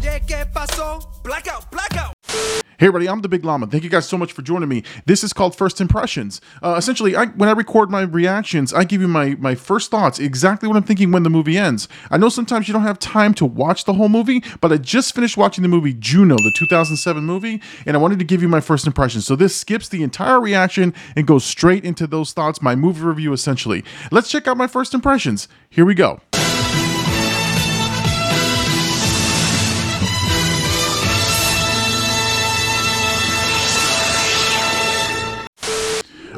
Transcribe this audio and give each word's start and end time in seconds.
Oye, 0.00 0.22
¿qué 0.26 0.46
pasó? 0.50 0.98
Blackout, 1.22 1.70
blackout. 1.70 2.14
Hey 2.78 2.86
everybody, 2.86 3.06
I'm 3.06 3.20
the 3.20 3.28
Big 3.28 3.44
Llama. 3.44 3.66
Thank 3.66 3.84
you 3.84 3.90
guys 3.90 4.08
so 4.08 4.16
much 4.16 4.32
for 4.32 4.40
joining 4.40 4.70
me. 4.70 4.82
This 5.04 5.22
is 5.22 5.34
called 5.34 5.54
First 5.54 5.78
Impressions. 5.78 6.40
Uh, 6.62 6.76
essentially, 6.78 7.14
I, 7.14 7.26
when 7.26 7.50
I 7.50 7.52
record 7.52 7.90
my 7.90 8.00
reactions, 8.02 8.72
I 8.72 8.84
give 8.84 9.02
you 9.02 9.08
my 9.08 9.34
my 9.38 9.54
first 9.54 9.90
thoughts, 9.90 10.18
exactly 10.18 10.66
what 10.68 10.78
I'm 10.78 10.84
thinking 10.84 11.12
when 11.12 11.22
the 11.22 11.28
movie 11.28 11.58
ends. 11.58 11.86
I 12.10 12.16
know 12.16 12.30
sometimes 12.30 12.66
you 12.66 12.72
don't 12.72 12.84
have 12.84 12.98
time 12.98 13.34
to 13.34 13.44
watch 13.44 13.84
the 13.84 13.92
whole 13.92 14.08
movie, 14.08 14.42
but 14.62 14.72
I 14.72 14.78
just 14.78 15.14
finished 15.14 15.36
watching 15.36 15.60
the 15.60 15.68
movie 15.68 15.92
Juno, 15.92 16.36
the 16.36 16.52
2007 16.56 17.22
movie, 17.22 17.60
and 17.84 17.94
I 17.94 18.00
wanted 18.00 18.18
to 18.20 18.24
give 18.24 18.40
you 18.40 18.48
my 18.48 18.60
first 18.60 18.86
impressions. 18.86 19.26
So 19.26 19.36
this 19.36 19.54
skips 19.54 19.90
the 19.90 20.02
entire 20.02 20.40
reaction 20.40 20.94
and 21.14 21.26
goes 21.26 21.44
straight 21.44 21.84
into 21.84 22.06
those 22.06 22.32
thoughts, 22.32 22.62
my 22.62 22.74
movie 22.74 23.02
review 23.02 23.34
essentially. 23.34 23.84
Let's 24.10 24.30
check 24.30 24.48
out 24.48 24.56
my 24.56 24.66
first 24.66 24.94
impressions. 24.94 25.46
Here 25.68 25.84
we 25.84 25.94
go. 25.94 26.20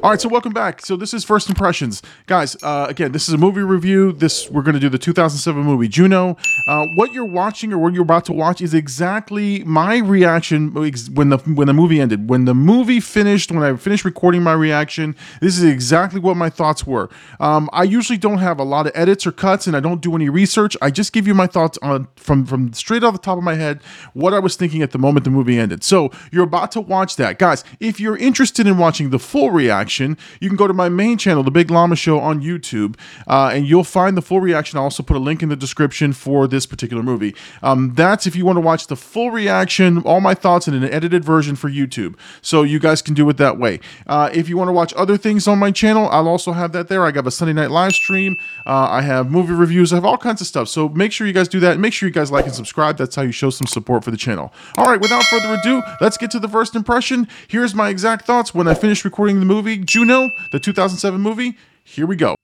All 0.02 0.10
right, 0.10 0.20
so 0.20 0.28
welcome 0.28 0.52
back. 0.52 0.84
So 0.84 0.96
this 0.96 1.14
is 1.14 1.22
first 1.22 1.48
impressions, 1.48 2.02
guys. 2.26 2.60
Uh, 2.60 2.86
again, 2.88 3.12
this 3.12 3.28
is 3.28 3.34
a 3.34 3.38
movie 3.38 3.60
review. 3.60 4.10
This 4.10 4.50
we're 4.50 4.62
going 4.62 4.74
to 4.74 4.80
do 4.80 4.88
the 4.88 4.98
2007 4.98 5.62
movie 5.62 5.86
Juno. 5.86 6.36
Uh, 6.66 6.88
what 6.96 7.12
you're 7.12 7.24
watching 7.24 7.72
or 7.72 7.78
what 7.78 7.94
you're 7.94 8.02
about 8.02 8.24
to 8.24 8.32
watch 8.32 8.60
is 8.60 8.74
exactly 8.74 9.62
my 9.62 9.98
reaction 9.98 10.74
when 10.74 11.28
the 11.28 11.38
when 11.54 11.68
the 11.68 11.72
movie 11.72 12.00
ended. 12.00 12.28
When 12.28 12.46
the 12.46 12.52
movie 12.54 12.98
finished, 12.98 13.52
when 13.52 13.62
I 13.62 13.76
finished 13.76 14.04
recording 14.04 14.42
my 14.42 14.54
reaction, 14.54 15.14
this 15.40 15.56
is 15.56 15.62
exactly 15.62 16.18
what 16.18 16.36
my 16.36 16.50
thoughts 16.50 16.84
were. 16.84 17.08
Um, 17.38 17.70
I 17.72 17.84
usually 17.84 18.18
don't 18.18 18.38
have 18.38 18.58
a 18.58 18.64
lot 18.64 18.88
of 18.88 18.92
edits 18.96 19.24
or 19.24 19.30
cuts, 19.30 19.68
and 19.68 19.76
I 19.76 19.80
don't 19.80 20.00
do 20.00 20.16
any 20.16 20.28
research. 20.28 20.76
I 20.82 20.90
just 20.90 21.12
give 21.12 21.28
you 21.28 21.34
my 21.34 21.46
thoughts 21.46 21.78
on 21.80 22.08
from 22.16 22.44
from 22.44 22.72
straight 22.72 23.04
off 23.04 23.12
the 23.12 23.20
top 23.20 23.38
of 23.38 23.44
my 23.44 23.54
head 23.54 23.80
what 24.14 24.34
I 24.34 24.40
was 24.40 24.56
thinking 24.56 24.82
at 24.82 24.90
the 24.90 24.98
moment 24.98 25.22
the 25.22 25.30
movie 25.30 25.60
ended. 25.60 25.84
So 25.84 26.10
you're 26.32 26.42
about 26.42 26.72
to 26.72 26.80
watch 26.80 27.14
that, 27.16 27.38
guys. 27.38 27.62
If 27.78 28.00
you're 28.00 28.16
interested 28.16 28.66
in 28.66 28.78
watching 28.78 29.10
the 29.10 29.20
full 29.20 29.52
reaction 29.52 29.91
reaction, 29.92 30.16
you 30.40 30.48
can 30.48 30.56
go 30.56 30.66
to 30.66 30.72
my 30.72 30.88
main 30.88 31.18
channel, 31.18 31.42
The 31.42 31.50
Big 31.50 31.70
Llama 31.70 31.96
Show 31.96 32.18
on 32.18 32.40
YouTube, 32.40 32.96
uh, 33.26 33.50
and 33.52 33.66
you'll 33.66 33.84
find 33.84 34.16
the 34.16 34.22
full 34.22 34.40
reaction. 34.40 34.78
I'll 34.78 34.84
also 34.84 35.02
put 35.02 35.16
a 35.16 35.20
link 35.20 35.42
in 35.42 35.48
the 35.48 35.56
description 35.56 36.12
for 36.12 36.46
this 36.46 36.66
particular 36.66 37.02
movie. 37.02 37.34
Um, 37.62 37.92
that's 37.94 38.26
if 38.26 38.34
you 38.34 38.44
want 38.46 38.56
to 38.56 38.60
watch 38.60 38.86
the 38.86 38.96
full 38.96 39.30
reaction, 39.30 39.98
all 39.98 40.20
my 40.20 40.34
thoughts 40.34 40.66
in 40.66 40.74
an 40.74 40.84
edited 40.84 41.24
version 41.24 41.56
for 41.56 41.70
YouTube. 41.70 42.16
So 42.40 42.62
you 42.62 42.78
guys 42.78 43.02
can 43.02 43.14
do 43.14 43.28
it 43.28 43.36
that 43.36 43.58
way. 43.58 43.80
Uh, 44.06 44.30
if 44.32 44.48
you 44.48 44.56
want 44.56 44.68
to 44.68 44.72
watch 44.72 44.94
other 44.96 45.16
things 45.16 45.46
on 45.46 45.58
my 45.58 45.70
channel, 45.70 46.08
I'll 46.08 46.28
also 46.28 46.52
have 46.52 46.72
that 46.72 46.88
there. 46.88 47.04
I 47.04 47.10
got 47.10 47.26
a 47.26 47.30
Sunday 47.30 47.52
night 47.52 47.70
live 47.70 47.92
stream. 47.92 48.36
Uh, 48.66 48.88
I 48.90 49.02
have 49.02 49.30
movie 49.30 49.52
reviews. 49.52 49.92
I 49.92 49.96
have 49.96 50.04
all 50.04 50.18
kinds 50.18 50.40
of 50.40 50.46
stuff. 50.46 50.68
So 50.68 50.88
make 50.88 51.12
sure 51.12 51.26
you 51.26 51.32
guys 51.32 51.48
do 51.48 51.60
that. 51.60 51.78
Make 51.78 51.92
sure 51.92 52.08
you 52.08 52.14
guys 52.14 52.30
like 52.30 52.46
and 52.46 52.54
subscribe. 52.54 52.96
That's 52.96 53.14
how 53.16 53.22
you 53.22 53.32
show 53.32 53.50
some 53.50 53.66
support 53.66 54.04
for 54.04 54.10
the 54.10 54.16
channel. 54.16 54.52
All 54.76 54.86
right, 54.86 55.00
without 55.00 55.24
further 55.24 55.54
ado, 55.54 55.82
let's 56.00 56.16
get 56.16 56.30
to 56.32 56.38
the 56.38 56.48
first 56.48 56.74
impression. 56.74 57.28
Here's 57.48 57.74
my 57.74 57.88
exact 57.90 58.24
thoughts 58.26 58.54
when 58.54 58.66
I 58.66 58.74
finished 58.74 59.04
recording 59.04 59.40
the 59.40 59.46
movie 59.46 59.81
Juno, 59.84 60.30
the 60.50 60.60
2007 60.60 61.20
movie. 61.20 61.56
Here 61.84 62.06
we 62.06 62.16
go. 62.16 62.34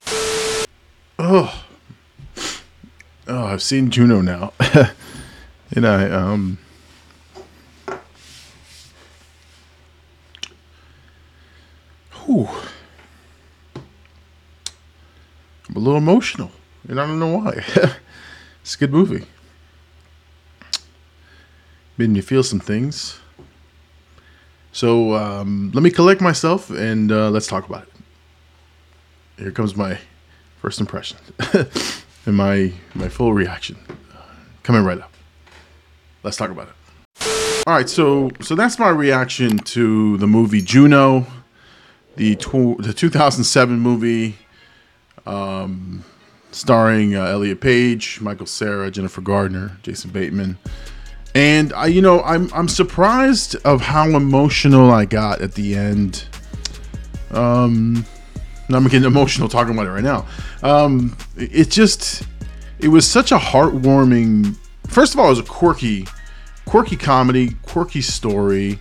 Oh, 1.19 1.65
oh, 3.27 3.45
I've 3.45 3.63
seen 3.63 3.91
Juno 3.91 4.21
now, 4.21 4.53
and 5.75 5.87
I 5.87 6.11
um. 6.11 6.59
Whew. 12.25 12.49
I'm 15.69 15.77
a 15.77 15.79
little 15.79 15.99
emotional, 15.99 16.51
and 16.89 17.01
I 17.01 17.07
don't 17.07 17.19
know 17.19 17.39
why. 17.39 17.65
it's 18.63 18.75
a 18.75 18.79
good 18.79 18.93
movie. 18.93 19.27
Made 21.97 22.11
me 22.11 22.21
feel 22.21 22.43
some 22.43 22.61
things. 22.61 23.19
So 24.73 25.15
um, 25.15 25.71
let 25.75 25.83
me 25.83 25.91
collect 25.91 26.21
myself 26.21 26.71
and 26.71 27.11
uh, 27.11 27.31
let's 27.31 27.47
talk 27.47 27.69
about 27.69 27.85
it. 27.85 27.93
Here 29.39 29.51
comes 29.53 29.77
my 29.77 29.99
first 30.61 30.81
impression 30.81 31.19
and 32.27 32.37
my 32.37 32.73
my 32.95 33.09
full 33.09 33.33
reaction 33.33 33.77
coming 34.63 34.85
right 34.85 34.99
up. 35.01 35.13
Let's 36.23 36.37
talk 36.37 36.51
about 36.51 36.69
it. 36.69 36.75
All 37.67 37.75
right, 37.75 37.89
so 37.89 38.31
so 38.41 38.55
that's 38.55 38.79
my 38.79 38.89
reaction 38.89 39.59
to 39.59 40.17
the 40.19 40.27
movie 40.27 40.61
Juno, 40.61 41.27
the 42.17 42.35
tw- 42.37 42.79
the 42.79 42.93
2007 42.95 43.79
movie, 43.79 44.37
um, 45.27 46.05
starring 46.51 47.15
uh, 47.15 47.25
Elliot 47.27 47.61
Page, 47.61 48.21
Michael 48.21 48.47
Cera, 48.47 48.91
Jennifer 48.91 49.21
Gardner, 49.21 49.79
Jason 49.83 50.11
Bateman. 50.11 50.59
And 51.39 51.73
I, 51.73 51.87
you 51.87 52.03
know, 52.03 52.21
I'm 52.23 52.53
I'm 52.53 52.67
surprised 52.67 53.55
of 53.65 53.81
how 53.81 54.09
emotional 54.09 54.91
I 54.91 55.05
got 55.05 55.41
at 55.41 55.55
the 55.55 55.77
end. 55.77 56.25
Um, 57.31 58.05
I'm 58.69 58.83
getting 58.89 59.05
emotional 59.05 59.49
talking 59.49 59.73
about 59.73 59.87
it 59.87 59.91
right 59.91 60.03
now. 60.03 60.27
Um, 60.65 61.17
it 61.37 61.71
just, 61.71 62.25
it 62.81 62.89
was 62.89 63.07
such 63.07 63.31
a 63.31 63.39
heartwarming. 63.39 64.57
First 64.89 65.15
of 65.15 65.21
all, 65.21 65.27
it 65.27 65.31
was 65.31 65.39
a 65.39 65.45
quirky, 65.45 66.09
quirky 66.65 66.97
comedy, 66.97 67.55
quirky 67.63 68.01
story. 68.01 68.81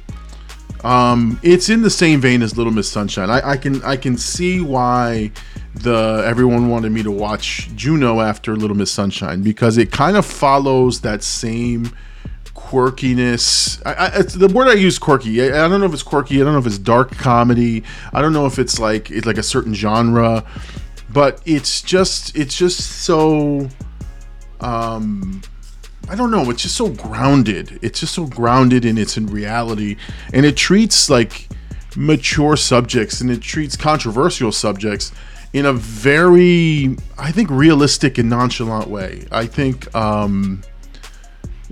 Um, 0.83 1.39
it's 1.43 1.69
in 1.69 1.83
the 1.83 1.91
same 1.91 2.21
vein 2.21 2.41
as 2.41 2.57
Little 2.57 2.73
Miss 2.73 2.89
Sunshine. 2.89 3.29
I, 3.29 3.51
I 3.51 3.57
can 3.57 3.83
I 3.83 3.97
can 3.97 4.17
see 4.17 4.61
why 4.61 5.31
the 5.75 6.23
everyone 6.25 6.69
wanted 6.69 6.91
me 6.91 7.03
to 7.03 7.11
watch 7.11 7.69
Juno 7.75 8.19
after 8.19 8.55
Little 8.55 8.75
Miss 8.75 8.89
Sunshine 8.89 9.43
because 9.43 9.77
it 9.77 9.91
kind 9.91 10.17
of 10.17 10.25
follows 10.25 11.01
that 11.01 11.21
same 11.21 11.91
quirkiness. 12.67 13.81
I, 13.85 14.17
I, 14.17 14.21
the 14.21 14.53
word 14.53 14.67
I 14.67 14.73
use 14.73 14.99
quirky. 14.99 15.41
I, 15.41 15.65
I, 15.65 15.67
don't 15.69 15.79
know 15.79 15.85
if 15.85 15.93
it's 15.93 16.03
quirky. 16.03 16.41
I 16.41 16.43
don't 16.43 16.53
know 16.53 16.59
if 16.59 16.67
it's 16.67 16.77
dark 16.77 17.11
comedy. 17.11 17.83
I 18.11 18.21
don't 18.21 18.33
know 18.33 18.45
if 18.45 18.59
it's 18.59 18.77
like 18.79 19.09
it's 19.09 19.25
like 19.25 19.37
a 19.37 19.43
certain 19.43 19.73
genre, 19.73 20.43
but 21.09 21.41
it's 21.45 21.81
just 21.81 22.35
it's 22.35 22.57
just 22.57 23.03
so. 23.03 23.69
Um, 24.59 25.41
I 26.09 26.15
don't 26.15 26.31
know. 26.31 26.49
It's 26.49 26.63
just 26.63 26.75
so 26.75 26.89
grounded. 26.89 27.79
It's 27.81 27.99
just 28.01 28.13
so 28.13 28.25
grounded 28.25 28.85
in 28.85 28.97
its 28.97 29.17
in 29.17 29.27
reality, 29.27 29.95
and 30.33 30.45
it 30.45 30.57
treats 30.57 31.09
like 31.09 31.47
mature 31.95 32.55
subjects 32.55 33.21
and 33.21 33.31
it 33.31 33.41
treats 33.41 33.75
controversial 33.75 34.51
subjects 34.51 35.11
in 35.53 35.65
a 35.65 35.73
very, 35.73 36.95
I 37.17 37.31
think, 37.31 37.49
realistic 37.49 38.17
and 38.17 38.29
nonchalant 38.29 38.89
way. 38.89 39.25
I 39.31 39.45
think. 39.45 39.93
Um, 39.95 40.63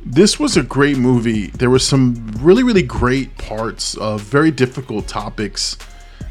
this 0.06 0.40
was 0.40 0.56
a 0.56 0.64
great 0.64 0.98
movie. 0.98 1.48
There 1.48 1.72
were 1.72 1.80
some 1.80 2.32
really, 2.40 2.62
really 2.62 2.84
great 2.84 3.36
parts 3.38 3.98
of 3.98 4.22
very 4.22 4.52
difficult 4.52 5.08
topics 5.08 5.78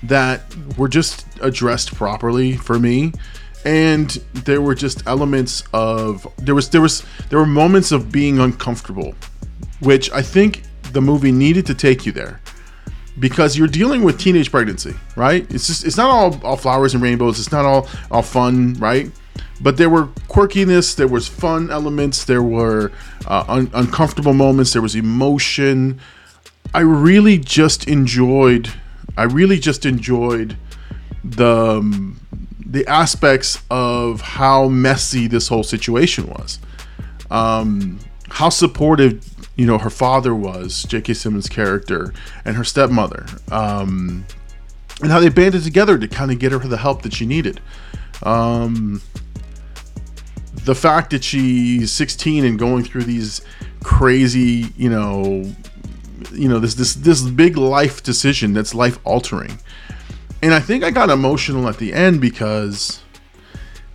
that 0.05 0.43
were 0.79 0.89
just 0.89 1.27
addressed 1.41 1.95
properly 1.95 2.57
for 2.57 2.79
me. 2.79 3.13
And 3.65 4.11
there 4.33 4.61
were 4.61 4.75
just 4.75 5.07
elements 5.07 5.65
of 5.73 6.27
there 6.37 6.55
was 6.55 6.69
there 6.69 6.83
was 6.83 7.05
there 7.31 7.39
were 7.39 7.47
moments 7.47 7.93
of 7.93 8.13
being 8.13 8.39
uncomfortable, 8.39 9.15
which 9.81 10.13
I 10.13 10.23
think 10.23 10.63
the 10.93 11.01
movie 11.01 11.33
needed 11.33 11.67
to 11.67 11.75
take 11.75 12.07
you 12.07 12.13
there 12.13 12.41
because 13.19 13.57
you're 13.57 13.69
dealing 13.69 14.03
with 14.03 14.19
teenage 14.19 14.51
pregnancy, 14.51 14.95
right? 15.17 15.51
It's 15.53 15.67
just 15.67 15.85
it's 15.85 15.97
not 15.97 16.11
all, 16.11 16.41
all 16.45 16.57
flowers 16.57 16.95
and 16.95 17.03
rainbows. 17.03 17.39
It's 17.39 17.53
not 17.53 17.65
all 17.65 17.89
all 18.11 18.23
fun, 18.23 18.75
right? 18.75 19.11
But 19.65 19.79
there 19.79 19.89
were 19.91 20.07
quirkiness 20.29 20.95
there 20.95 21.09
was 21.09 21.27
fun 21.27 21.71
elements 21.71 22.25
there 22.25 22.43
were 22.43 22.93
uh, 23.27 23.45
un- 23.49 23.71
uncomfortable 23.75 24.35
moments 24.35 24.73
there 24.75 24.83
was 24.83 24.95
emotion. 24.95 25.99
I 26.73 26.81
really 26.81 27.39
just 27.39 27.89
enjoyed 27.89 28.71
i 29.17 29.23
really 29.25 29.59
just 29.59 29.87
enjoyed 29.87 30.57
the 31.25 31.79
um, 31.79 32.21
the 32.67 32.87
aspects 32.87 33.63
of 33.71 34.21
how 34.21 34.69
messy 34.69 35.29
this 35.29 35.47
whole 35.47 35.63
situation 35.63 36.27
was. 36.27 36.59
Um, 37.31 38.01
how 38.29 38.49
supportive 38.49 39.25
you 39.57 39.65
know 39.67 39.79
her 39.79 39.91
father 39.91 40.35
was 40.35 40.83
j.k 40.85 41.15
simmons 41.15 41.49
character 41.49 42.13
and 42.45 42.57
her 42.57 42.65
stepmother 42.65 43.27
um, 43.53 44.27
and 45.01 45.11
how 45.11 45.21
they 45.21 45.29
banded 45.29 45.63
together 45.63 45.97
to 45.99 46.09
kind 46.09 46.31
of 46.31 46.39
get 46.39 46.53
her 46.53 46.59
the 46.59 46.77
help 46.77 47.03
that 47.03 47.15
she 47.15 47.27
needed. 47.27 47.61
Um, 48.23 49.03
the 50.65 50.75
fact 50.75 51.11
that 51.11 51.23
she's 51.23 51.93
16 51.93 52.45
and 52.45 52.59
going 52.59 52.85
through 52.85 53.05
these 53.05 53.43
crazy, 53.83 54.67
you 54.77 54.89
know, 54.89 55.45
you 56.33 56.49
know, 56.49 56.59
this 56.59 56.75
this 56.75 56.95
this 56.95 57.23
big 57.23 57.57
life 57.57 58.03
decision 58.03 58.53
that's 58.53 58.75
life 58.75 58.99
altering. 59.05 59.59
And 60.43 60.53
I 60.53 60.61
think 60.61 60.85
I 60.85 60.91
got 60.91 61.11
emotional 61.11 61.69
at 61.69 61.79
the 61.79 61.93
end 61.93 62.21
because 62.21 63.03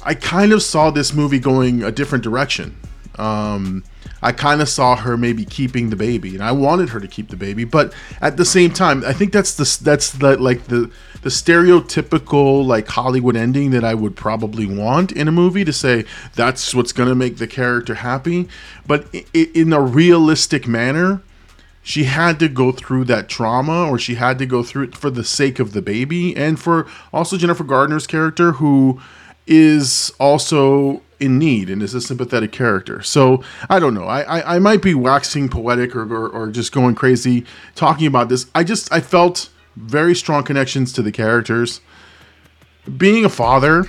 I 0.03 0.13
kind 0.13 0.51
of 0.51 0.61
saw 0.61 0.89
this 0.89 1.13
movie 1.13 1.39
going 1.39 1.83
a 1.83 1.91
different 1.91 2.23
direction. 2.23 2.77
Um, 3.17 3.83
I 4.21 4.31
kind 4.31 4.61
of 4.61 4.69
saw 4.69 4.95
her 4.95 5.17
maybe 5.17 5.45
keeping 5.45 5.89
the 5.89 5.95
baby, 5.95 6.35
and 6.35 6.43
I 6.43 6.51
wanted 6.51 6.89
her 6.89 6.99
to 6.99 7.07
keep 7.07 7.29
the 7.29 7.37
baby. 7.37 7.63
But 7.63 7.93
at 8.21 8.37
the 8.37 8.45
same 8.45 8.71
time, 8.71 9.03
I 9.05 9.13
think 9.13 9.31
that's 9.31 9.55
the 9.55 9.83
that's 9.83 10.11
the 10.11 10.37
like 10.37 10.65
the 10.65 10.91
the 11.21 11.29
stereotypical 11.29 12.65
like 12.65 12.87
Hollywood 12.87 13.35
ending 13.35 13.71
that 13.71 13.83
I 13.83 13.93
would 13.93 14.15
probably 14.15 14.65
want 14.65 15.11
in 15.11 15.27
a 15.27 15.31
movie 15.31 15.65
to 15.65 15.73
say 15.73 16.05
that's 16.35 16.73
what's 16.73 16.93
to 16.93 17.15
make 17.15 17.37
the 17.37 17.47
character 17.47 17.95
happy. 17.95 18.47
But 18.85 19.13
in 19.33 19.73
a 19.73 19.81
realistic 19.81 20.67
manner, 20.67 21.21
she 21.81 22.03
had 22.05 22.39
to 22.39 22.47
go 22.47 22.71
through 22.71 23.05
that 23.05 23.29
trauma, 23.29 23.89
or 23.89 23.97
she 23.97 24.15
had 24.15 24.37
to 24.39 24.45
go 24.45 24.63
through 24.63 24.83
it 24.83 24.95
for 24.95 25.09
the 25.09 25.23
sake 25.23 25.59
of 25.59 25.73
the 25.73 25.81
baby, 25.81 26.35
and 26.35 26.59
for 26.59 26.87
also 27.13 27.37
Jennifer 27.37 27.63
Gardner's 27.63 28.07
character 28.07 28.53
who 28.53 29.01
is 29.47 30.11
also 30.19 31.01
in 31.19 31.37
need 31.37 31.69
and 31.69 31.83
is 31.83 31.93
a 31.93 32.01
sympathetic 32.01 32.51
character. 32.51 33.01
So 33.01 33.43
I 33.69 33.79
don't 33.79 33.93
know. 33.93 34.05
I, 34.05 34.21
I, 34.21 34.55
I 34.55 34.59
might 34.59 34.81
be 34.81 34.93
waxing 34.93 35.49
poetic 35.49 35.95
or, 35.95 36.03
or, 36.03 36.29
or, 36.29 36.47
just 36.49 36.71
going 36.71 36.95
crazy 36.95 37.45
talking 37.75 38.07
about 38.07 38.29
this. 38.29 38.45
I 38.55 38.63
just 38.63 38.91
I 38.91 39.01
felt 39.01 39.49
very 39.75 40.15
strong 40.15 40.43
connections 40.43 40.93
to 40.93 41.01
the 41.01 41.11
characters. 41.11 41.81
Being 42.97 43.25
a 43.25 43.29
father, 43.29 43.85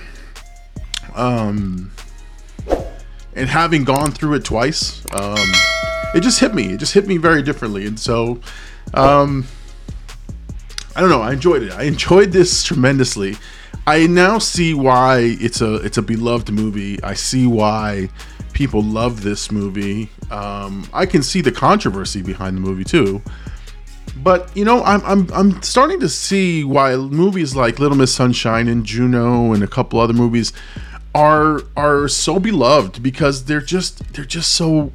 um, 1.15 1.91
and 3.33 3.49
having 3.49 3.83
gone 3.83 4.11
through 4.11 4.35
it 4.35 4.45
twice, 4.45 5.03
um, 5.11 5.37
it 6.13 6.21
just 6.21 6.39
hit 6.39 6.53
me. 6.53 6.73
It 6.73 6.77
just 6.77 6.93
hit 6.93 7.07
me 7.07 7.17
very 7.17 7.41
differently, 7.41 7.85
and 7.85 7.99
so, 7.99 8.41
um, 8.93 9.45
I 10.95 11.01
don't 11.01 11.09
know. 11.09 11.21
I 11.21 11.33
enjoyed 11.33 11.63
it. 11.63 11.71
I 11.71 11.83
enjoyed 11.83 12.31
this 12.31 12.63
tremendously. 12.63 13.37
I 13.87 14.07
now 14.07 14.37
see 14.37 14.73
why 14.73 15.35
it's 15.39 15.61
a 15.61 15.75
it's 15.75 15.97
a 15.97 16.01
beloved 16.01 16.51
movie. 16.51 17.01
I 17.03 17.13
see 17.13 17.47
why 17.47 18.09
people 18.53 18.83
love 18.83 19.23
this 19.23 19.51
movie. 19.51 20.09
Um, 20.29 20.87
I 20.93 21.05
can 21.05 21.23
see 21.23 21.41
the 21.41 21.51
controversy 21.51 22.21
behind 22.21 22.57
the 22.57 22.61
movie 22.61 22.83
too. 22.83 23.21
But 24.17 24.55
you 24.55 24.65
know, 24.65 24.83
I'm, 24.83 25.01
I'm 25.03 25.33
I'm 25.33 25.61
starting 25.63 25.99
to 26.01 26.09
see 26.09 26.63
why 26.63 26.95
movies 26.95 27.55
like 27.55 27.79
Little 27.79 27.97
Miss 27.97 28.13
Sunshine 28.13 28.67
and 28.67 28.85
Juno 28.85 29.53
and 29.53 29.63
a 29.63 29.67
couple 29.67 29.99
other 29.99 30.13
movies 30.13 30.53
are 31.15 31.61
are 31.75 32.07
so 32.07 32.39
beloved 32.39 33.01
because 33.01 33.45
they're 33.45 33.61
just 33.61 34.13
they're 34.13 34.25
just 34.25 34.53
so 34.53 34.91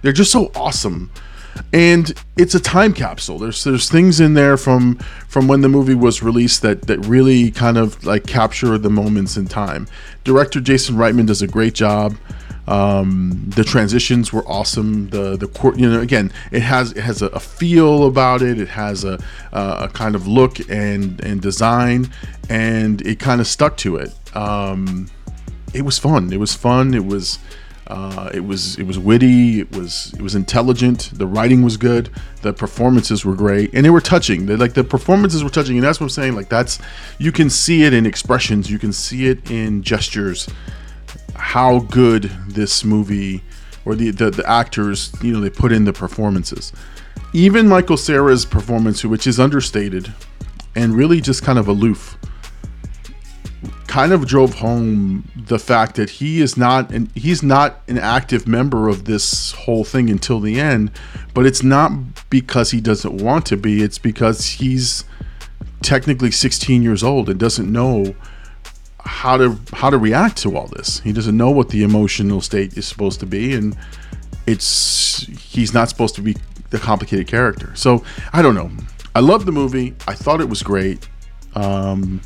they're 0.00 0.12
just 0.12 0.32
so 0.32 0.50
awesome 0.54 1.10
and 1.72 2.12
it's 2.36 2.54
a 2.54 2.60
time 2.60 2.92
capsule. 2.92 3.38
There's 3.38 3.64
there's 3.64 3.90
things 3.90 4.20
in 4.20 4.34
there 4.34 4.56
from 4.56 4.96
from 5.28 5.48
when 5.48 5.60
the 5.60 5.68
movie 5.68 5.94
was 5.94 6.22
released 6.22 6.62
that 6.62 6.82
that 6.82 6.98
really 7.00 7.50
kind 7.50 7.78
of 7.78 8.04
like 8.04 8.26
capture 8.26 8.76
the 8.78 8.90
moments 8.90 9.36
in 9.36 9.46
time. 9.46 9.86
Director 10.24 10.60
Jason 10.60 10.96
Reitman 10.96 11.26
does 11.26 11.42
a 11.42 11.46
great 11.46 11.74
job. 11.74 12.16
Um, 12.68 13.50
the 13.56 13.64
transitions 13.64 14.32
were 14.32 14.46
awesome. 14.46 15.08
The 15.10 15.36
the 15.36 15.74
you 15.76 15.90
know 15.90 16.00
again 16.00 16.32
it 16.52 16.62
has 16.62 16.92
it 16.92 17.02
has 17.02 17.22
a, 17.22 17.26
a 17.28 17.40
feel 17.40 18.06
about 18.06 18.42
it. 18.42 18.58
It 18.60 18.68
has 18.68 19.04
a 19.04 19.18
a 19.52 19.88
kind 19.92 20.14
of 20.14 20.26
look 20.26 20.58
and 20.70 21.20
and 21.24 21.40
design, 21.40 22.12
and 22.48 23.00
it 23.02 23.18
kind 23.18 23.40
of 23.40 23.46
stuck 23.46 23.76
to 23.78 23.96
it. 23.96 24.14
Um, 24.36 25.08
it 25.74 25.82
was 25.82 25.98
fun. 25.98 26.32
It 26.32 26.38
was 26.38 26.54
fun. 26.54 26.94
It 26.94 27.04
was 27.04 27.38
uh, 27.92 28.30
it 28.32 28.40
was 28.40 28.78
it 28.78 28.84
was 28.84 28.98
witty. 28.98 29.60
It 29.60 29.76
was 29.76 30.14
it 30.14 30.22
was 30.22 30.34
intelligent. 30.34 31.10
The 31.12 31.26
writing 31.26 31.62
was 31.62 31.76
good. 31.76 32.08
The 32.40 32.54
performances 32.54 33.24
were 33.24 33.34
great, 33.34 33.74
and 33.74 33.84
they 33.84 33.90
were 33.90 34.00
touching. 34.00 34.46
They, 34.46 34.56
like 34.56 34.72
the 34.72 34.82
performances 34.82 35.44
were 35.44 35.50
touching, 35.50 35.76
and 35.76 35.84
that's 35.84 36.00
what 36.00 36.06
I'm 36.06 36.10
saying. 36.10 36.34
Like 36.34 36.48
that's 36.48 36.78
you 37.18 37.32
can 37.32 37.50
see 37.50 37.82
it 37.82 37.92
in 37.92 38.06
expressions. 38.06 38.70
You 38.70 38.78
can 38.78 38.94
see 38.94 39.26
it 39.26 39.50
in 39.50 39.82
gestures. 39.82 40.48
How 41.34 41.80
good 41.80 42.24
this 42.48 42.82
movie 42.82 43.42
or 43.84 43.94
the, 43.94 44.10
the 44.10 44.30
the 44.30 44.48
actors 44.48 45.12
you 45.22 45.32
know 45.34 45.40
they 45.40 45.50
put 45.50 45.70
in 45.70 45.84
the 45.84 45.92
performances. 45.92 46.72
Even 47.34 47.68
Michael 47.68 47.96
Cera's 47.96 48.46
performance, 48.46 49.04
which 49.04 49.26
is 49.26 49.38
understated 49.38 50.12
and 50.74 50.94
really 50.94 51.20
just 51.20 51.42
kind 51.42 51.58
of 51.58 51.68
aloof 51.68 52.16
kind 53.92 54.12
of 54.12 54.26
drove 54.26 54.54
home 54.54 55.30
the 55.36 55.58
fact 55.58 55.96
that 55.96 56.08
he 56.08 56.40
is 56.40 56.56
not 56.56 56.90
and 56.90 57.14
he's 57.14 57.42
not 57.42 57.82
an 57.88 57.98
active 57.98 58.48
member 58.48 58.88
of 58.88 59.04
this 59.04 59.52
whole 59.52 59.84
thing 59.84 60.08
until 60.08 60.40
the 60.40 60.58
end 60.58 60.90
but 61.34 61.44
it's 61.44 61.62
not 61.62 61.92
because 62.30 62.70
he 62.70 62.80
doesn't 62.80 63.18
want 63.18 63.44
to 63.46 63.56
be. 63.56 63.82
It's 63.82 63.98
because 63.98 64.46
he's 64.46 65.04
technically 65.82 66.30
16 66.30 66.82
years 66.82 67.02
old 67.02 67.28
and 67.28 67.38
doesn't 67.38 67.70
know 67.70 68.14
how 69.04 69.36
to 69.36 69.58
how 69.74 69.90
to 69.90 69.98
react 69.98 70.38
to 70.38 70.56
all 70.56 70.68
this. 70.68 71.00
He 71.00 71.12
doesn't 71.12 71.36
know 71.36 71.50
what 71.50 71.68
the 71.68 71.82
emotional 71.82 72.40
state 72.40 72.78
is 72.78 72.86
supposed 72.86 73.20
to 73.20 73.26
be 73.26 73.54
and 73.54 73.76
it's 74.46 75.26
he's 75.26 75.74
not 75.74 75.90
supposed 75.90 76.14
to 76.14 76.22
be 76.22 76.34
the 76.70 76.78
complicated 76.78 77.26
character. 77.26 77.74
So 77.74 78.04
i 78.32 78.40
don't 78.40 78.54
know. 78.54 78.70
I 79.14 79.20
love 79.20 79.44
the 79.44 79.52
movie. 79.52 79.94
I 80.08 80.14
thought 80.14 80.40
it 80.40 80.48
was 80.48 80.62
great. 80.62 81.06
Um, 81.54 82.22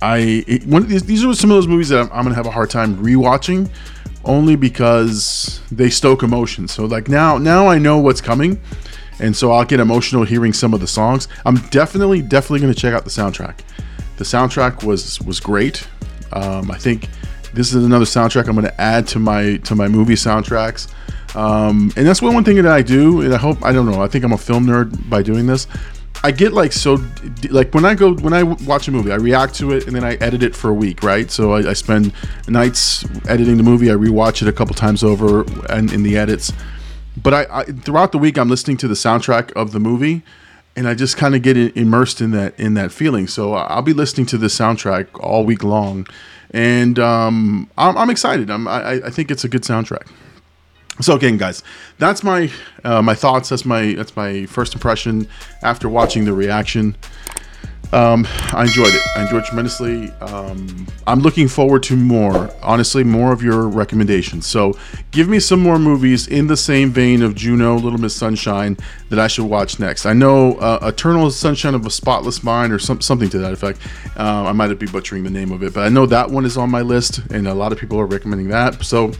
I 0.00 0.44
it, 0.46 0.66
one 0.66 0.82
of 0.82 0.88
these, 0.88 1.04
these 1.04 1.24
are 1.24 1.34
some 1.34 1.50
of 1.50 1.56
those 1.56 1.66
movies 1.66 1.88
that 1.88 2.00
I'm, 2.00 2.12
I'm, 2.12 2.22
gonna 2.24 2.34
have 2.34 2.46
a 2.46 2.50
hard 2.50 2.70
time 2.70 2.96
rewatching, 2.96 3.70
only 4.24 4.56
because 4.56 5.60
they 5.70 5.90
stoke 5.90 6.22
emotion. 6.22 6.68
So 6.68 6.84
like 6.84 7.08
now 7.08 7.38
now 7.38 7.66
I 7.66 7.78
know 7.78 7.98
what's 7.98 8.20
coming, 8.20 8.60
and 9.18 9.36
so 9.36 9.52
I'll 9.52 9.64
get 9.64 9.80
emotional 9.80 10.24
hearing 10.24 10.52
some 10.52 10.74
of 10.74 10.80
the 10.80 10.86
songs. 10.86 11.28
I'm 11.44 11.56
definitely 11.70 12.22
definitely 12.22 12.60
gonna 12.60 12.74
check 12.74 12.94
out 12.94 13.04
the 13.04 13.10
soundtrack. 13.10 13.60
The 14.16 14.24
soundtrack 14.24 14.84
was 14.84 15.20
was 15.22 15.40
great. 15.40 15.86
Um, 16.32 16.70
I 16.70 16.78
think 16.78 17.08
this 17.54 17.74
is 17.74 17.84
another 17.84 18.04
soundtrack 18.04 18.48
I'm 18.48 18.54
gonna 18.54 18.74
add 18.78 19.06
to 19.08 19.18
my 19.18 19.56
to 19.58 19.74
my 19.74 19.88
movie 19.88 20.14
soundtracks. 20.14 20.92
Um, 21.34 21.92
and 21.96 22.06
that's 22.06 22.22
one, 22.22 22.34
one 22.34 22.44
thing 22.44 22.56
that 22.56 22.66
I 22.66 22.82
do, 22.82 23.20
and 23.20 23.34
I 23.34 23.36
hope 23.36 23.62
I 23.64 23.72
don't 23.72 23.86
know. 23.86 24.00
I 24.00 24.08
think 24.08 24.24
I'm 24.24 24.32
a 24.32 24.38
film 24.38 24.66
nerd 24.66 25.08
by 25.10 25.22
doing 25.22 25.46
this. 25.46 25.66
I 26.24 26.32
get 26.32 26.52
like 26.52 26.72
so 26.72 26.98
like 27.50 27.72
when 27.74 27.84
I 27.84 27.94
go 27.94 28.14
when 28.14 28.32
I 28.32 28.42
watch 28.42 28.88
a 28.88 28.90
movie, 28.90 29.12
I 29.12 29.16
react 29.16 29.54
to 29.56 29.72
it 29.72 29.86
and 29.86 29.94
then 29.94 30.04
I 30.04 30.14
edit 30.16 30.42
it 30.42 30.54
for 30.54 30.68
a 30.68 30.74
week, 30.74 31.02
right? 31.02 31.30
So 31.30 31.52
I, 31.52 31.70
I 31.70 31.72
spend 31.74 32.12
nights 32.48 33.04
editing 33.28 33.56
the 33.56 33.62
movie. 33.62 33.90
I 33.90 33.94
rewatch 33.94 34.42
it 34.42 34.48
a 34.48 34.52
couple 34.52 34.74
times 34.74 35.04
over 35.04 35.42
and 35.70 35.92
in 35.92 36.02
the 36.02 36.16
edits. 36.16 36.52
But 37.16 37.34
I, 37.34 37.46
I 37.50 37.64
throughout 37.64 38.12
the 38.12 38.18
week, 38.18 38.36
I'm 38.36 38.48
listening 38.48 38.76
to 38.78 38.88
the 38.88 38.94
soundtrack 38.94 39.52
of 39.52 39.72
the 39.72 39.80
movie, 39.80 40.22
and 40.74 40.88
I 40.88 40.94
just 40.94 41.16
kind 41.16 41.34
of 41.34 41.42
get 41.42 41.56
immersed 41.56 42.20
in 42.20 42.32
that 42.32 42.58
in 42.58 42.74
that 42.74 42.90
feeling. 42.90 43.28
So 43.28 43.54
I'll 43.54 43.82
be 43.82 43.92
listening 43.92 44.26
to 44.26 44.38
the 44.38 44.48
soundtrack 44.48 45.06
all 45.20 45.44
week 45.44 45.62
long, 45.62 46.06
and 46.50 46.98
um, 46.98 47.70
I'm, 47.78 47.96
I'm 47.96 48.10
excited. 48.10 48.50
I'm, 48.50 48.66
I, 48.66 48.94
I 49.04 49.10
think 49.10 49.30
it's 49.30 49.44
a 49.44 49.48
good 49.48 49.62
soundtrack 49.62 50.08
so 51.00 51.14
again 51.14 51.36
guys 51.36 51.62
that's 51.98 52.22
my 52.22 52.50
uh, 52.84 53.02
my 53.02 53.14
thoughts. 53.14 53.48
That's 53.48 53.64
my 53.64 53.94
that's 53.94 54.16
my 54.16 54.46
first 54.46 54.74
impression 54.74 55.28
after 55.62 55.88
watching 55.88 56.24
the 56.24 56.32
reaction. 56.32 56.96
Um, 57.90 58.26
i 58.52 58.64
enjoyed 58.64 58.94
it. 58.94 59.00
I 59.16 59.22
enjoyed 59.22 59.44
it 59.44 59.46
tremendously. 59.46 60.10
Um, 60.20 60.86
i'm 61.06 61.20
looking 61.20 61.48
forward 61.48 61.82
to 61.84 61.96
more 61.96 62.50
honestly 62.62 63.02
more 63.02 63.32
of 63.32 63.42
your 63.42 63.66
recommendations. 63.66 64.46
So 64.46 64.74
give 65.10 65.26
me 65.26 65.40
some 65.40 65.60
more 65.60 65.78
movies 65.78 66.28
in 66.28 66.48
the 66.48 66.56
same 66.56 66.90
vein 66.90 67.22
of 67.22 67.34
juno 67.34 67.76
little 67.76 67.98
miss 67.98 68.14
sunshine 68.14 68.76
that 69.08 69.18
i 69.18 69.26
should 69.26 69.46
watch 69.46 69.78
next. 69.78 70.04
I 70.04 70.12
know 70.12 70.56
uh, 70.56 70.80
eternal 70.82 71.30
sunshine 71.30 71.74
of 71.74 71.86
a 71.86 71.90
spotless 71.90 72.44
mind 72.44 72.74
or 72.74 72.78
some, 72.78 73.00
something 73.00 73.30
to 73.30 73.38
that 73.38 73.54
effect. 73.54 73.80
Uh, 74.18 74.44
i 74.44 74.52
might 74.52 74.78
be 74.78 74.86
butchering 74.86 75.24
the 75.24 75.30
name 75.30 75.50
of 75.50 75.62
it 75.62 75.72
but 75.72 75.80
i 75.80 75.88
know 75.88 76.04
that 76.04 76.28
one 76.30 76.44
is 76.44 76.58
on 76.58 76.70
my 76.70 76.82
list 76.82 77.20
and 77.30 77.48
a 77.48 77.54
lot 77.54 77.72
of 77.72 77.78
people 77.78 77.98
are 77.98 78.06
recommending 78.06 78.48
that. 78.48 78.84
So 78.84 79.12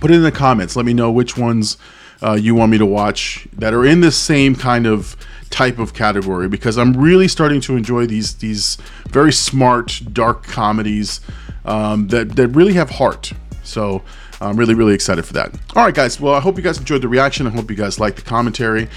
put 0.00 0.10
it 0.10 0.14
in 0.14 0.22
the 0.22 0.32
comments. 0.32 0.76
Let 0.76 0.86
me 0.86 0.94
know 0.94 1.10
which 1.10 1.36
ones 1.36 1.76
uh, 2.22 2.32
you 2.32 2.54
want 2.54 2.70
me 2.70 2.78
to 2.78 2.86
watch 2.86 3.46
that 3.52 3.72
are 3.74 3.84
in 3.84 4.00
the 4.00 4.10
same 4.10 4.54
kind 4.54 4.86
of 4.86 5.16
type 5.50 5.78
of 5.78 5.94
category 5.94 6.48
because 6.48 6.76
I'm 6.76 6.92
really 6.94 7.28
starting 7.28 7.60
to 7.62 7.76
enjoy 7.76 8.06
these 8.06 8.34
these 8.36 8.76
very 9.08 9.32
smart 9.32 10.00
dark 10.12 10.44
comedies 10.44 11.20
um, 11.64 12.08
that 12.08 12.36
that 12.36 12.48
really 12.48 12.74
have 12.74 12.90
heart. 12.90 13.32
So 13.62 14.02
I'm 14.40 14.56
really 14.56 14.74
really 14.74 14.94
excited 14.94 15.24
for 15.24 15.32
that. 15.34 15.54
All 15.76 15.84
right, 15.84 15.94
guys. 15.94 16.20
Well, 16.20 16.34
I 16.34 16.40
hope 16.40 16.56
you 16.56 16.62
guys 16.62 16.78
enjoyed 16.78 17.02
the 17.02 17.08
reaction. 17.08 17.46
I 17.46 17.50
hope 17.50 17.70
you 17.70 17.76
guys 17.76 17.98
liked 18.00 18.16
the 18.16 18.22
commentary. 18.22 18.88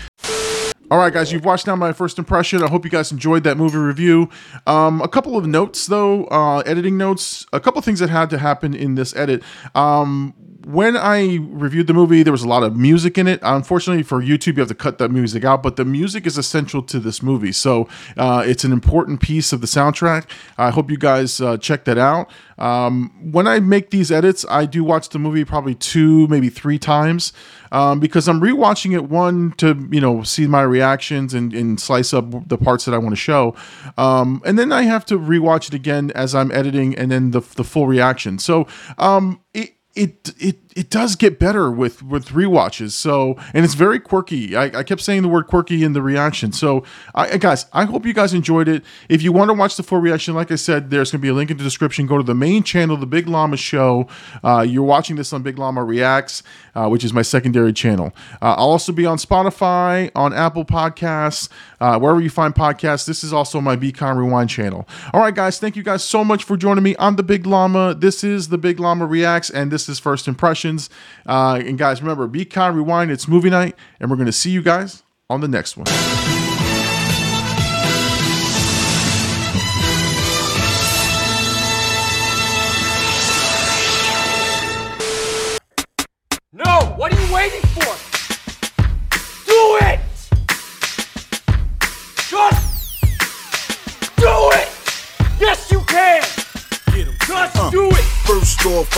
All 0.89 0.97
right, 0.97 1.13
guys, 1.13 1.31
you've 1.31 1.45
watched 1.45 1.67
now 1.67 1.77
my 1.77 1.93
first 1.93 2.19
impression. 2.19 2.61
I 2.61 2.67
hope 2.67 2.83
you 2.83 2.91
guys 2.91 3.13
enjoyed 3.13 3.45
that 3.45 3.55
movie 3.55 3.77
review. 3.77 4.29
Um, 4.67 4.99
a 4.99 5.07
couple 5.07 5.37
of 5.37 5.47
notes, 5.47 5.87
though, 5.87 6.25
uh, 6.25 6.63
editing 6.65 6.97
notes. 6.97 7.45
A 7.53 7.61
couple 7.61 7.81
things 7.81 7.99
that 7.99 8.09
had 8.09 8.29
to 8.31 8.37
happen 8.37 8.73
in 8.73 8.95
this 8.95 9.15
edit. 9.15 9.41
Um, 9.73 10.33
when 10.65 10.97
I 10.97 11.37
reviewed 11.41 11.87
the 11.87 11.93
movie, 11.93 12.23
there 12.23 12.31
was 12.31 12.43
a 12.43 12.47
lot 12.47 12.63
of 12.63 12.75
music 12.75 13.17
in 13.17 13.27
it. 13.27 13.39
Unfortunately, 13.41 14.03
for 14.03 14.21
YouTube, 14.21 14.55
you 14.55 14.59
have 14.59 14.67
to 14.67 14.75
cut 14.75 14.97
that 14.99 15.09
music 15.09 15.43
out, 15.43 15.63
but 15.63 15.75
the 15.75 15.85
music 15.85 16.25
is 16.25 16.37
essential 16.37 16.81
to 16.83 16.99
this 16.99 17.23
movie. 17.23 17.51
So 17.51 17.87
uh, 18.17 18.43
it's 18.45 18.63
an 18.63 18.71
important 18.71 19.21
piece 19.21 19.53
of 19.53 19.61
the 19.61 19.67
soundtrack. 19.67 20.25
I 20.57 20.69
hope 20.69 20.91
you 20.91 20.97
guys 20.97 21.41
uh, 21.41 21.57
check 21.57 21.85
that 21.85 21.97
out. 21.97 22.29
Um, 22.57 23.31
when 23.31 23.47
I 23.47 23.59
make 23.59 23.89
these 23.89 24.11
edits, 24.11 24.45
I 24.49 24.65
do 24.65 24.83
watch 24.83 25.09
the 25.09 25.19
movie 25.19 25.45
probably 25.45 25.73
two, 25.73 26.27
maybe 26.27 26.49
three 26.49 26.77
times 26.77 27.33
um, 27.71 27.99
because 27.99 28.27
I'm 28.27 28.41
rewatching 28.41 28.93
it 28.93 29.05
one 29.05 29.53
to 29.53 29.87
you 29.91 30.01
know 30.01 30.23
see 30.23 30.47
my 30.47 30.61
reactions 30.61 31.33
and, 31.33 31.53
and 31.53 31.79
slice 31.79 32.13
up 32.13 32.47
the 32.47 32.57
parts 32.57 32.85
that 32.85 32.93
I 32.93 32.97
want 32.97 33.11
to 33.11 33.21
show, 33.21 33.55
um, 33.97 34.41
and 34.45 34.59
then 34.59 34.71
I 34.71 34.83
have 34.83 35.05
to 35.05 35.17
rewatch 35.17 35.69
it 35.69 35.73
again 35.73 36.11
as 36.13 36.35
I'm 36.35 36.51
editing 36.51 36.95
and 36.95 37.11
then 37.11 37.31
the 37.31 37.39
the 37.39 37.63
full 37.63 37.87
reaction. 37.87 38.39
So 38.39 38.67
um, 38.97 39.41
it, 39.53 39.75
it 39.93 40.33
it 40.39 40.57
it 40.73 40.89
does 40.89 41.17
get 41.17 41.37
better 41.37 41.69
with 41.69 42.01
with 42.01 42.29
rewatches. 42.29 42.91
So 42.91 43.35
and 43.53 43.65
it's 43.65 43.73
very 43.73 43.99
quirky. 43.99 44.55
I, 44.55 44.79
I 44.79 44.83
kept 44.83 45.01
saying 45.01 45.21
the 45.21 45.27
word 45.27 45.47
quirky 45.47 45.83
in 45.83 45.91
the 45.91 46.01
reaction. 46.01 46.53
So 46.53 46.85
I, 47.13 47.37
guys, 47.37 47.65
I 47.73 47.83
hope 47.83 48.05
you 48.05 48.13
guys 48.13 48.33
enjoyed 48.33 48.69
it. 48.69 48.83
If 49.09 49.21
you 49.21 49.33
want 49.33 49.49
to 49.49 49.53
watch 49.53 49.75
the 49.75 49.83
full 49.83 49.99
reaction, 49.99 50.33
like 50.33 50.49
I 50.49 50.55
said, 50.55 50.89
there's 50.89 51.11
gonna 51.11 51.21
be 51.21 51.27
a 51.27 51.33
link 51.33 51.51
in 51.51 51.57
the 51.57 51.63
description. 51.63 52.07
Go 52.07 52.17
to 52.17 52.23
the 52.23 52.33
main 52.33 52.63
channel, 52.63 52.95
the 52.95 53.05
Big 53.05 53.27
Llama 53.27 53.57
Show. 53.57 54.07
Uh, 54.43 54.65
you're 54.67 54.83
watching 54.83 55.17
this 55.17 55.33
on 55.33 55.43
Big 55.43 55.59
Llama 55.59 55.83
Reacts, 55.83 56.41
uh, 56.73 56.87
which 56.87 57.03
is 57.03 57.11
my 57.11 57.21
secondary 57.21 57.73
channel. 57.73 58.13
Uh, 58.41 58.55
I'll 58.57 58.71
also 58.71 58.93
be 58.93 59.05
on 59.05 59.17
Spotify, 59.17 60.09
on 60.15 60.33
Apple 60.33 60.63
Podcasts, 60.63 61.49
uh, 61.81 61.99
wherever 61.99 62.21
you 62.21 62.29
find 62.29 62.55
podcasts. 62.55 63.05
This 63.05 63.25
is 63.25 63.33
also 63.33 63.59
my 63.59 63.75
BCon 63.75 64.15
Rewind 64.15 64.49
channel. 64.49 64.87
All 65.13 65.19
right, 65.19 65.35
guys, 65.35 65.59
thank 65.59 65.75
you 65.75 65.83
guys 65.83 66.01
so 66.01 66.23
much 66.23 66.45
for 66.45 66.55
joining 66.55 66.83
me 66.83 66.95
on 66.95 67.17
the 67.17 67.23
Big 67.23 67.45
Llama. 67.45 67.93
This 67.93 68.23
is 68.23 68.47
the 68.47 68.57
Big 68.57 68.79
Llama 68.79 69.05
Reacts, 69.05 69.49
and 69.49 69.69
this 69.69 69.80
is 69.89 69.99
First 69.99 70.27
Impressions. 70.27 70.89
Uh, 71.25 71.61
and 71.63 71.77
guys, 71.77 72.01
remember, 72.01 72.27
be 72.27 72.45
kind, 72.45 72.75
rewind. 72.75 73.11
It's 73.11 73.27
movie 73.27 73.49
night, 73.49 73.75
and 73.99 74.09
we're 74.09 74.17
going 74.17 74.25
to 74.25 74.31
see 74.31 74.51
you 74.51 74.61
guys 74.61 75.03
on 75.29 75.41
the 75.41 75.47
next 75.47 75.77
one. 75.77 76.40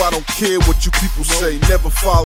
I 0.04 0.10
don't 0.10 0.26
care 0.26 0.58
what 0.68 0.84
you 0.84 0.92
people 0.92 1.24
say. 1.24 1.58
Never 1.70 1.88
follow. 1.88 2.14